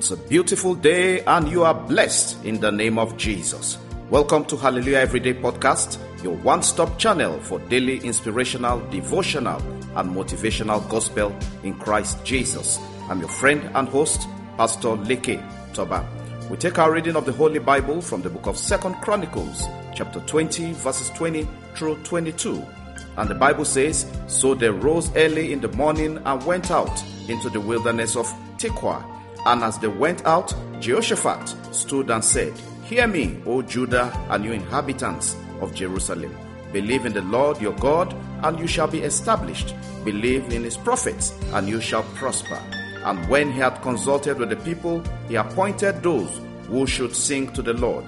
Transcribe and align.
It's 0.00 0.10
a 0.12 0.16
beautiful 0.16 0.74
day 0.74 1.22
and 1.24 1.46
you 1.46 1.62
are 1.62 1.74
blessed 1.74 2.42
in 2.46 2.58
the 2.58 2.72
name 2.72 2.98
of 2.98 3.18
Jesus. 3.18 3.76
Welcome 4.08 4.46
to 4.46 4.56
Hallelujah 4.56 4.96
Everyday 4.96 5.34
Podcast, 5.34 5.98
your 6.24 6.36
one 6.36 6.62
stop 6.62 6.98
channel 6.98 7.38
for 7.40 7.58
daily 7.68 7.98
inspirational, 7.98 8.80
devotional, 8.88 9.60
and 9.96 10.16
motivational 10.16 10.88
gospel 10.88 11.36
in 11.64 11.74
Christ 11.78 12.24
Jesus. 12.24 12.78
I'm 13.10 13.20
your 13.20 13.28
friend 13.28 13.70
and 13.74 13.86
host, 13.90 14.26
Pastor 14.56 14.96
Leke 14.96 15.38
Toba. 15.74 16.08
We 16.50 16.56
take 16.56 16.78
our 16.78 16.90
reading 16.90 17.14
of 17.14 17.26
the 17.26 17.32
Holy 17.32 17.58
Bible 17.58 18.00
from 18.00 18.22
the 18.22 18.30
book 18.30 18.46
of 18.46 18.56
Second 18.56 18.94
Chronicles, 19.02 19.66
chapter 19.94 20.20
20, 20.20 20.72
verses 20.72 21.10
20 21.10 21.46
through 21.74 21.96
22. 22.04 22.66
And 23.18 23.28
the 23.28 23.34
Bible 23.34 23.66
says, 23.66 24.10
So 24.28 24.54
they 24.54 24.70
rose 24.70 25.14
early 25.14 25.52
in 25.52 25.60
the 25.60 25.68
morning 25.72 26.22
and 26.24 26.46
went 26.46 26.70
out 26.70 27.04
into 27.28 27.50
the 27.50 27.60
wilderness 27.60 28.16
of 28.16 28.24
Tekoa. 28.56 29.20
And 29.46 29.62
as 29.62 29.78
they 29.78 29.88
went 29.88 30.26
out, 30.26 30.54
Jehoshaphat 30.80 31.74
stood 31.74 32.10
and 32.10 32.24
said, 32.24 32.52
Hear 32.84 33.06
me, 33.06 33.40
O 33.46 33.62
Judah 33.62 34.12
and 34.30 34.44
you 34.44 34.52
inhabitants 34.52 35.36
of 35.60 35.74
Jerusalem. 35.74 36.36
Believe 36.72 37.06
in 37.06 37.12
the 37.12 37.22
Lord 37.22 37.60
your 37.60 37.74
God, 37.74 38.14
and 38.42 38.58
you 38.58 38.66
shall 38.66 38.88
be 38.88 39.00
established. 39.00 39.74
Believe 40.04 40.52
in 40.52 40.64
his 40.64 40.76
prophets, 40.76 41.32
and 41.52 41.68
you 41.68 41.80
shall 41.80 42.02
prosper. 42.14 42.60
And 43.04 43.28
when 43.28 43.50
he 43.50 43.60
had 43.60 43.82
consulted 43.82 44.38
with 44.38 44.50
the 44.50 44.56
people, 44.56 45.02
he 45.28 45.36
appointed 45.36 46.02
those 46.02 46.40
who 46.66 46.86
should 46.86 47.14
sing 47.14 47.52
to 47.54 47.62
the 47.62 47.74
Lord, 47.74 48.04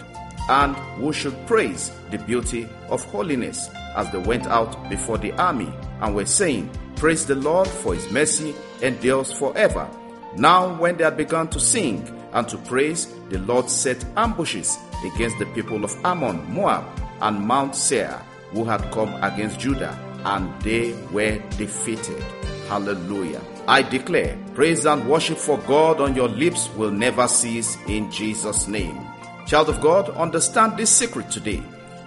and 0.48 0.76
who 0.98 1.12
should 1.12 1.46
praise 1.46 1.92
the 2.10 2.18
beauty 2.18 2.68
of 2.88 3.04
holiness 3.04 3.68
as 3.96 4.10
they 4.10 4.18
went 4.18 4.46
out 4.46 4.88
before 4.88 5.18
the 5.18 5.32
army, 5.32 5.72
and 6.00 6.14
were 6.14 6.26
saying, 6.26 6.70
Praise 6.96 7.26
the 7.26 7.34
Lord, 7.34 7.68
for 7.68 7.94
his 7.94 8.10
mercy 8.12 8.54
endures 8.80 9.32
forever. 9.32 9.88
Now, 10.36 10.74
when 10.78 10.96
they 10.96 11.04
had 11.04 11.16
begun 11.16 11.48
to 11.48 11.60
sing 11.60 12.08
and 12.32 12.48
to 12.48 12.58
praise, 12.58 13.06
the 13.28 13.38
Lord 13.38 13.68
set 13.68 14.04
ambushes 14.16 14.78
against 15.04 15.38
the 15.38 15.46
people 15.46 15.84
of 15.84 15.94
Ammon, 16.04 16.52
Moab, 16.52 16.84
and 17.20 17.40
Mount 17.40 17.76
Seir, 17.76 18.20
who 18.52 18.64
had 18.64 18.90
come 18.92 19.14
against 19.22 19.60
Judah, 19.60 19.98
and 20.24 20.60
they 20.62 20.94
were 21.12 21.38
defeated. 21.56 22.22
Hallelujah. 22.68 23.42
I 23.68 23.82
declare, 23.82 24.38
praise 24.54 24.86
and 24.86 25.08
worship 25.08 25.38
for 25.38 25.58
God 25.58 26.00
on 26.00 26.16
your 26.16 26.28
lips 26.28 26.68
will 26.76 26.90
never 26.90 27.28
cease 27.28 27.76
in 27.86 28.10
Jesus' 28.10 28.66
name. 28.66 28.98
Child 29.46 29.68
of 29.68 29.80
God, 29.80 30.08
understand 30.10 30.76
this 30.76 30.90
secret 30.90 31.30
today. 31.30 31.62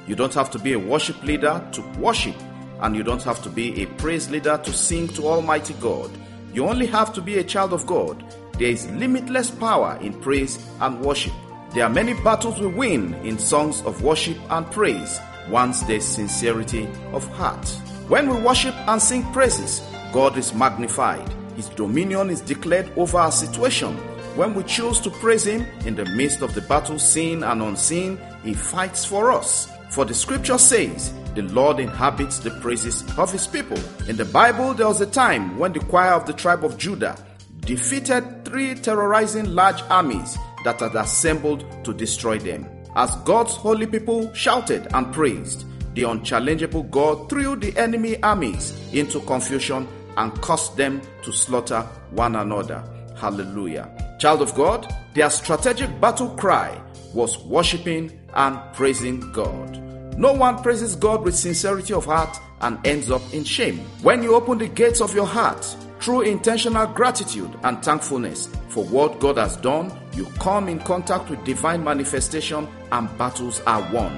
You 0.08 0.16
don't 0.16 0.34
have 0.34 0.50
to 0.52 0.60
be 0.60 0.74
a 0.74 0.80
worship 0.80 1.22
leader 1.24 1.66
to 1.74 1.82
worship, 2.00 2.36
and 2.82 2.96
you 2.96 3.04
don't 3.04 3.24
have 3.24 3.42
to 3.44 3.50
be 3.50 3.84
a 3.84 3.86
praise 3.86 4.30
leader 4.30 4.60
to 4.64 4.74
sing 4.74 5.08
to 5.10 5.28
Almighty 5.28 5.74
God. 5.76 6.10
You 6.56 6.66
only 6.70 6.86
have 6.86 7.12
to 7.16 7.22
be 7.22 7.38
a 7.38 7.44
child 7.44 7.74
of 7.74 7.86
God. 7.86 8.24
There 8.54 8.70
is 8.70 8.90
limitless 8.92 9.52
power 9.52 10.00
in 10.02 10.14
praise 10.22 10.58
and 10.80 11.02
worship. 11.02 11.34
There 11.74 11.84
are 11.84 11.90
many 11.90 12.14
battles 12.14 12.62
we 12.62 12.68
win 12.68 13.14
in 13.26 13.38
songs 13.38 13.82
of 13.82 14.02
worship 14.02 14.38
and 14.50 14.66
praise 14.72 15.20
once 15.50 15.82
there's 15.82 16.06
sincerity 16.06 16.88
of 17.12 17.28
heart. 17.34 17.68
When 18.08 18.30
we 18.30 18.42
worship 18.42 18.74
and 18.88 19.02
sing 19.02 19.30
praises, 19.34 19.82
God 20.14 20.38
is 20.38 20.54
magnified. 20.54 21.28
His 21.58 21.68
dominion 21.68 22.30
is 22.30 22.40
declared 22.40 22.90
over 22.96 23.18
our 23.18 23.34
situation. 23.34 23.94
When 24.38 24.54
we 24.54 24.64
choose 24.64 25.02
to 25.02 25.10
praise 25.10 25.46
Him 25.46 25.66
in 25.86 25.96
the 25.96 26.06
midst 26.06 26.42
of 26.42 26.54
the 26.56 26.62
battle, 26.62 27.00
seen 27.00 27.44
and 27.44 27.62
unseen, 27.62 28.18
He 28.46 28.54
fights 28.54 29.04
for 29.04 29.34
us. 29.34 29.70
For 29.90 30.06
the 30.06 30.14
scripture 30.14 30.58
says, 30.58 31.12
the 31.36 31.44
Lord 31.44 31.80
inhabits 31.80 32.40
the 32.40 32.52
praises 32.52 33.04
of 33.18 33.32
His 33.32 33.46
people. 33.46 33.78
In 34.08 34.16
the 34.16 34.26
Bible, 34.26 34.74
there 34.74 34.88
was 34.88 35.02
a 35.02 35.06
time 35.06 35.58
when 35.60 35.74
the 35.74 35.80
choir 35.82 36.14
of 36.14 36.26
the 36.26 36.34
tribe 36.34 36.64
of 36.64 36.78
Judah 36.78 37.18
defeated 37.60 38.46
three 38.46 38.76
terrorizing 38.76 39.54
large 39.54 39.82
armies 39.90 40.38
that 40.64 40.80
had 40.80 40.96
assembled 40.96 41.66
to 41.84 41.94
destroy 41.94 42.40
them. 42.40 42.68
As 42.96 43.16
God's 43.18 43.56
holy 43.56 43.86
people 43.86 44.34
shouted 44.34 44.88
and 44.94 45.14
praised, 45.14 45.66
the 45.96 46.04
unchallengeable 46.04 46.84
God 46.84 47.30
threw 47.30 47.56
the 47.56 47.78
enemy 47.78 48.22
armies 48.24 48.74
into 48.94 49.20
confusion 49.22 49.88
and 50.18 50.34
caused 50.42 50.78
them 50.78 51.02
to 51.24 51.34
slaughter 51.34 51.82
one 52.12 52.36
another. 52.36 52.84
Hallelujah. 53.18 53.90
Child 54.20 54.42
of 54.42 54.56
God, 54.56 54.94
their 55.14 55.30
strategic 55.30 56.00
battle 56.00 56.30
cry 56.30 56.82
was 57.14 57.38
worshiping 57.40 58.18
and 58.34 58.60
praising 58.74 59.20
God. 59.32 59.82
No 60.18 60.32
one 60.32 60.64
praises 60.64 60.96
God 60.96 61.24
with 61.24 61.36
sincerity 61.36 61.94
of 61.94 62.06
heart 62.06 62.40
and 62.62 62.80
ends 62.88 63.12
up 63.12 63.22
in 63.34 63.44
shame. 63.44 63.80
When 64.02 64.24
you 64.24 64.36
open 64.36 64.58
the 64.58 64.68
gates 64.68 65.02
of 65.02 65.14
your 65.14 65.26
heart 65.26 65.64
through 66.00 66.22
intentional 66.22 66.88
gratitude 66.88 67.54
and 67.64 67.84
thankfulness 67.84 68.48
for 68.70 68.86
what 68.86 69.20
God 69.20 69.38
has 69.38 69.58
done, 69.58 69.92
you 70.14 70.26
come 70.40 70.70
in 70.70 70.80
contact 70.80 71.30
with 71.30 71.44
divine 71.44 71.84
manifestation 71.84 72.68
and 72.94 73.18
battles 73.18 73.62
are 73.68 73.82
won. 73.92 74.12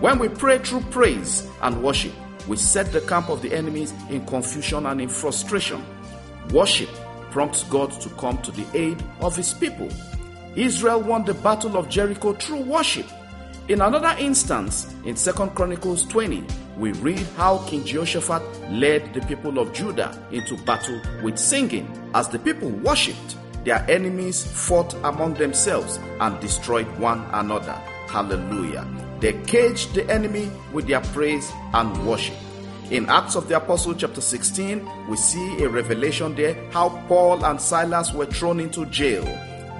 When 0.00 0.18
we 0.18 0.28
pray 0.28 0.58
through 0.58 0.80
praise 0.90 1.46
and 1.62 1.82
worship, 1.82 2.12
we 2.48 2.56
set 2.56 2.90
the 2.92 3.00
camp 3.02 3.28
of 3.28 3.40
the 3.42 3.52
enemies 3.52 3.92
in 4.10 4.26
confusion 4.26 4.86
and 4.86 5.00
in 5.00 5.08
frustration. 5.08 5.84
Worship 6.50 6.88
prompts 7.30 7.62
God 7.64 7.92
to 8.00 8.08
come 8.10 8.38
to 8.42 8.50
the 8.50 8.66
aid 8.76 9.02
of 9.20 9.36
his 9.36 9.52
people. 9.54 9.88
Israel 10.56 11.00
won 11.00 11.24
the 11.24 11.34
battle 11.34 11.76
of 11.76 11.88
Jericho 11.88 12.32
through 12.32 12.62
worship. 12.62 13.06
In 13.68 13.82
another 13.82 14.16
instance, 14.18 14.94
in 15.04 15.14
2 15.14 15.32
Chronicles 15.54 16.06
20, 16.06 16.42
we 16.78 16.92
read 16.92 17.26
how 17.36 17.58
King 17.66 17.84
Jehoshaphat 17.84 18.42
led 18.70 19.12
the 19.12 19.20
people 19.20 19.58
of 19.58 19.74
Judah 19.74 20.18
into 20.32 20.56
battle 20.64 20.98
with 21.22 21.38
singing. 21.38 21.86
As 22.14 22.30
the 22.30 22.38
people 22.38 22.70
worshipped, 22.70 23.36
their 23.66 23.84
enemies 23.90 24.42
fought 24.42 24.94
among 25.04 25.34
themselves 25.34 25.98
and 26.18 26.40
destroyed 26.40 26.86
one 26.98 27.22
another. 27.32 27.74
Hallelujah. 28.08 28.88
They 29.20 29.34
caged 29.42 29.92
the 29.94 30.08
enemy 30.10 30.50
with 30.72 30.86
their 30.86 31.02
praise 31.02 31.52
and 31.74 32.06
worship. 32.06 32.36
In 32.90 33.06
Acts 33.10 33.36
of 33.36 33.50
the 33.50 33.58
Apostle, 33.58 33.94
chapter 33.94 34.22
16, 34.22 35.08
we 35.10 35.16
see 35.18 35.62
a 35.62 35.68
revelation 35.68 36.34
there 36.34 36.56
how 36.70 36.88
Paul 37.06 37.44
and 37.44 37.60
Silas 37.60 38.14
were 38.14 38.24
thrown 38.24 38.60
into 38.60 38.86
jail. 38.86 39.26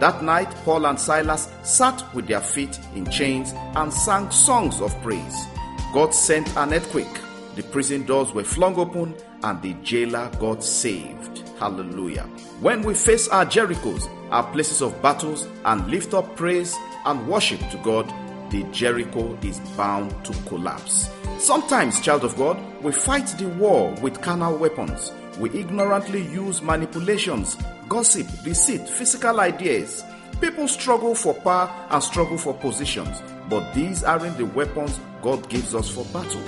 That 0.00 0.22
night, 0.22 0.50
Paul 0.64 0.86
and 0.86 0.98
Silas 0.98 1.48
sat 1.62 2.04
with 2.14 2.28
their 2.28 2.40
feet 2.40 2.78
in 2.94 3.10
chains 3.10 3.52
and 3.74 3.92
sang 3.92 4.30
songs 4.30 4.80
of 4.80 5.00
praise. 5.02 5.46
God 5.92 6.14
sent 6.14 6.56
an 6.56 6.72
earthquake. 6.72 7.20
The 7.56 7.62
prison 7.64 8.04
doors 8.04 8.32
were 8.32 8.44
flung 8.44 8.76
open 8.76 9.16
and 9.42 9.60
the 9.60 9.74
jailer 9.82 10.30
got 10.38 10.62
saved. 10.62 11.42
Hallelujah. 11.58 12.22
When 12.60 12.82
we 12.82 12.94
face 12.94 13.26
our 13.28 13.44
Jerichos, 13.44 14.08
our 14.30 14.44
places 14.52 14.82
of 14.82 15.00
battles, 15.02 15.48
and 15.64 15.88
lift 15.88 16.14
up 16.14 16.36
praise 16.36 16.76
and 17.04 17.26
worship 17.26 17.58
to 17.70 17.76
God, 17.78 18.06
the 18.50 18.62
Jericho 18.64 19.36
is 19.42 19.58
bound 19.76 20.12
to 20.24 20.32
collapse. 20.44 21.10
Sometimes, 21.38 22.00
child 22.00 22.24
of 22.24 22.36
God, 22.36 22.58
we 22.82 22.92
fight 22.92 23.26
the 23.38 23.48
war 23.48 23.92
with 24.00 24.20
carnal 24.22 24.56
weapons. 24.56 25.12
We 25.38 25.50
ignorantly 25.50 26.22
use 26.22 26.62
manipulations, 26.62 27.56
gossip, 27.88 28.26
deceit, 28.42 28.88
physical 28.88 29.40
ideas. 29.40 30.04
People 30.40 30.68
struggle 30.68 31.14
for 31.14 31.34
power 31.34 31.70
and 31.90 32.02
struggle 32.02 32.38
for 32.38 32.54
positions, 32.54 33.22
but 33.48 33.72
these 33.72 34.04
aren't 34.04 34.36
the 34.36 34.46
weapons 34.46 35.00
God 35.22 35.48
gives 35.48 35.74
us 35.74 35.88
for 35.88 36.04
battle. 36.06 36.42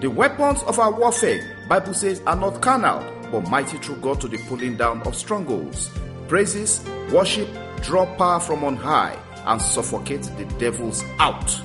The 0.00 0.08
weapons 0.08 0.62
of 0.64 0.78
our 0.78 0.92
warfare, 0.92 1.40
Bible 1.68 1.94
says, 1.94 2.22
are 2.26 2.36
not 2.36 2.62
carnal, 2.62 3.02
but 3.30 3.48
mighty 3.48 3.78
through 3.78 3.96
God 3.96 4.20
to 4.20 4.28
the 4.28 4.38
pulling 4.46 4.76
down 4.76 5.02
of 5.02 5.14
strongholds. 5.14 5.90
Praises, 6.28 6.84
worship, 7.12 7.48
draw 7.82 8.06
power 8.16 8.40
from 8.40 8.64
on 8.64 8.76
high 8.76 9.18
and 9.46 9.60
suffocate 9.60 10.22
the 10.36 10.44
devils 10.58 11.02
out. 11.18 11.60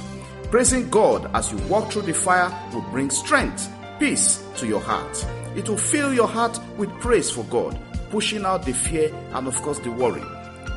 Praising 0.50 0.90
God 0.90 1.30
as 1.34 1.52
you 1.52 1.58
walk 1.68 1.92
through 1.92 2.04
the 2.04 2.14
fire 2.14 2.52
will 2.74 2.82
bring 2.92 3.10
strength, 3.10 3.70
peace 4.04 4.44
to 4.58 4.68
your 4.68 4.82
heart. 4.82 5.26
It 5.56 5.70
will 5.70 5.78
fill 5.78 6.14
your 6.14 6.28
heart 6.28 6.60
with 6.76 6.90
praise 7.00 7.32
for 7.32 7.46
God, 7.46 7.80
pushing 8.10 8.44
out 8.44 8.66
the 8.66 8.74
fear 8.74 9.16
and, 9.32 9.48
of 9.48 9.56
course, 9.62 9.80
the 9.80 9.92
worry. 9.92 10.22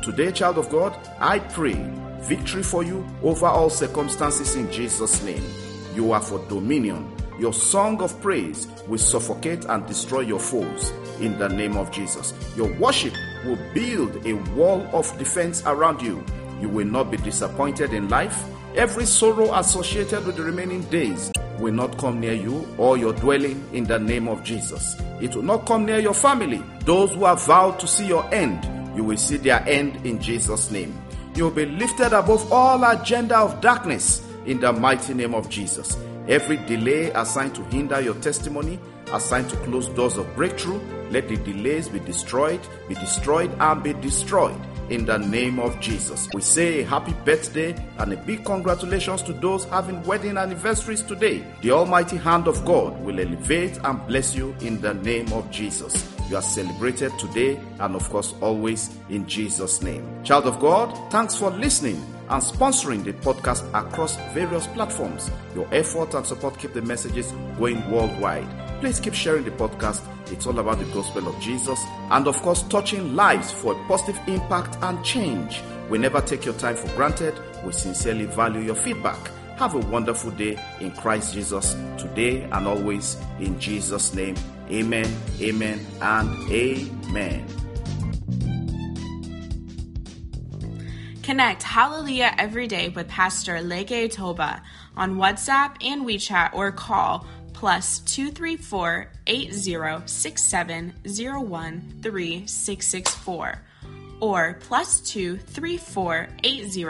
Today, 0.01 0.31
child 0.31 0.57
of 0.57 0.69
God, 0.69 0.97
I 1.19 1.39
pray 1.39 1.75
victory 2.21 2.63
for 2.63 2.85
you 2.85 3.05
over 3.21 3.47
all 3.47 3.69
circumstances 3.69 4.55
in 4.55 4.71
Jesus' 4.71 5.21
name. 5.23 5.43
You 5.93 6.13
are 6.13 6.21
for 6.21 6.39
dominion. 6.47 7.13
Your 7.37 7.51
song 7.51 8.01
of 8.01 8.17
praise 8.21 8.65
will 8.87 8.97
suffocate 8.97 9.65
and 9.65 9.85
destroy 9.85 10.21
your 10.21 10.39
foes 10.39 10.93
in 11.19 11.37
the 11.37 11.49
name 11.49 11.75
of 11.75 11.91
Jesus. 11.91 12.33
Your 12.55 12.73
worship 12.79 13.13
will 13.45 13.59
build 13.73 14.25
a 14.25 14.35
wall 14.55 14.87
of 14.93 15.05
defense 15.17 15.63
around 15.65 16.01
you. 16.01 16.23
You 16.61 16.69
will 16.69 16.87
not 16.87 17.11
be 17.11 17.17
disappointed 17.17 17.91
in 17.91 18.07
life. 18.07 18.45
Every 18.77 19.05
sorrow 19.05 19.53
associated 19.53 20.25
with 20.25 20.37
the 20.37 20.43
remaining 20.43 20.83
days 20.83 21.29
will 21.59 21.73
not 21.73 21.97
come 21.97 22.19
near 22.19 22.33
you 22.33 22.67
or 22.77 22.97
your 22.97 23.13
dwelling 23.13 23.63
in 23.73 23.83
the 23.83 23.99
name 23.99 24.27
of 24.27 24.43
Jesus. 24.43 24.99
It 25.21 25.35
will 25.35 25.43
not 25.43 25.65
come 25.65 25.85
near 25.85 25.99
your 25.99 26.13
family. 26.13 26.63
Those 26.81 27.13
who 27.13 27.25
have 27.25 27.41
vowed 27.45 27.79
to 27.79 27.87
see 27.87 28.07
your 28.07 28.25
end, 28.33 28.65
you 28.95 29.03
will 29.03 29.17
see 29.17 29.37
their 29.37 29.63
end 29.67 30.05
in 30.05 30.21
Jesus' 30.21 30.71
name. 30.71 30.99
You 31.35 31.45
will 31.45 31.51
be 31.51 31.65
lifted 31.65 32.13
above 32.13 32.51
all 32.51 32.83
agenda 32.83 33.37
of 33.37 33.61
darkness 33.61 34.21
in 34.45 34.59
the 34.59 34.73
mighty 34.73 35.13
name 35.13 35.35
of 35.35 35.49
Jesus. 35.49 35.97
Every 36.27 36.57
delay 36.57 37.11
assigned 37.11 37.55
to 37.55 37.63
hinder 37.65 38.01
your 38.01 38.15
testimony 38.15 38.79
assigned 39.13 39.49
to 39.49 39.57
close 39.57 39.87
doors 39.89 40.17
of 40.17 40.33
breakthrough, 40.35 40.79
let 41.09 41.27
the 41.27 41.37
delays 41.37 41.89
be 41.89 41.99
destroyed, 41.99 42.59
be 42.87 42.95
destroyed, 42.95 43.51
and 43.59 43.83
be 43.83 43.93
destroyed 43.93 44.59
in 44.89 45.05
the 45.05 45.17
name 45.17 45.59
of 45.59 45.79
Jesus. 45.79 46.29
We 46.33 46.41
say 46.41 46.83
happy 46.83 47.13
birthday 47.25 47.75
and 47.97 48.13
a 48.13 48.17
big 48.17 48.45
congratulations 48.45 49.21
to 49.23 49.33
those 49.33 49.65
having 49.65 50.01
wedding 50.03 50.37
anniversaries 50.37 51.01
today. 51.01 51.43
The 51.61 51.71
Almighty 51.71 52.17
hand 52.17 52.47
of 52.47 52.63
God 52.65 52.99
will 53.03 53.19
elevate 53.19 53.77
and 53.83 54.05
bless 54.07 54.35
you 54.35 54.55
in 54.61 54.79
the 54.81 54.93
name 54.93 55.31
of 55.33 55.49
Jesus. 55.51 56.13
You 56.29 56.35
are 56.35 56.41
celebrated 56.41 57.17
today 57.17 57.59
and, 57.79 57.95
of 57.95 58.09
course, 58.09 58.33
always 58.41 58.97
in 59.09 59.27
Jesus' 59.27 59.81
name. 59.81 60.23
Child 60.23 60.45
of 60.45 60.59
God, 60.59 60.93
thanks 61.11 61.35
for 61.35 61.49
listening 61.51 62.03
and 62.29 62.43
sponsoring 62.43 63.03
the 63.05 63.13
podcast 63.13 63.63
across 63.73 64.17
various 64.33 64.67
platforms. 64.67 65.31
Your 65.55 65.67
effort 65.73 66.13
and 66.13 66.25
support 66.25 66.59
keep 66.59 66.73
the 66.73 66.81
messages 66.81 67.31
going 67.57 67.89
worldwide. 67.89 68.66
Please 68.79 68.99
keep 68.99 69.15
sharing 69.15 69.43
the 69.43 69.51
podcast. 69.51 70.01
It's 70.31 70.45
all 70.45 70.59
about 70.59 70.77
the 70.77 70.85
gospel 70.85 71.27
of 71.27 71.39
Jesus 71.41 71.83
and, 72.11 72.27
of 72.27 72.39
course, 72.43 72.61
touching 72.63 73.15
lives 73.15 73.51
for 73.51 73.73
a 73.73 73.87
positive 73.87 74.19
impact 74.27 74.77
and 74.81 75.03
change. 75.03 75.61
We 75.89 75.97
never 75.97 76.21
take 76.21 76.45
your 76.45 76.53
time 76.55 76.75
for 76.75 76.87
granted. 76.95 77.33
We 77.65 77.71
sincerely 77.71 78.25
value 78.25 78.61
your 78.61 78.75
feedback. 78.75 79.31
Have 79.57 79.73
a 79.73 79.79
wonderful 79.79 80.29
day 80.31 80.59
in 80.79 80.91
Christ 80.91 81.33
Jesus 81.33 81.75
today 81.97 82.43
and 82.43 82.67
always 82.67 83.17
in 83.39 83.59
Jesus' 83.59 84.13
name. 84.13 84.35
Amen, 84.69 85.11
amen, 85.41 85.83
and 85.99 86.51
amen. 86.51 87.47
Connect 91.23 91.63
Hallelujah 91.63 92.33
every 92.37 92.67
day 92.67 92.89
with 92.89 93.07
Pastor 93.07 93.57
Leke 93.57 94.09
Toba 94.11 94.61
on 94.95 95.15
WhatsApp 95.15 95.75
and 95.83 96.05
WeChat 96.05 96.53
or 96.53 96.71
call 96.71 97.25
plus 97.57 97.99
234 98.01 99.09
8067 99.25 100.93
013 101.03 102.45
or 104.19 104.57
plus 104.59 105.01
234 105.01 106.27
80 106.43 106.85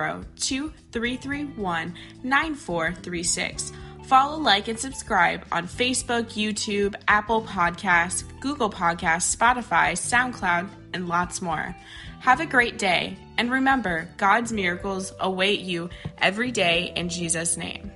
9436. 2.22 3.72
Follow, 4.04 4.38
like, 4.40 4.68
and 4.68 4.78
subscribe 4.78 5.46
on 5.54 5.68
Facebook, 5.68 6.34
YouTube, 6.34 6.96
Apple 7.08 7.42
Podcasts, 7.42 8.26
Google 8.42 8.70
Podcasts, 8.70 9.36
Spotify, 9.36 9.94
SoundCloud, 9.94 10.70
and 10.94 11.08
lots 11.08 11.42
more. 11.42 11.74
Have 12.20 12.42
a 12.42 12.46
great 12.46 12.78
day, 12.78 13.18
and 13.38 13.50
remember, 13.50 14.10
God's 14.18 14.52
miracles 14.52 15.14
await 15.20 15.62
you 15.62 15.90
every 16.18 16.52
day 16.52 16.92
in 16.96 17.08
Jesus' 17.08 17.56
name. 17.56 17.92